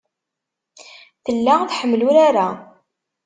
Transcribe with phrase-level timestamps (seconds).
[1.23, 2.47] Tella iḥemmel urar-a.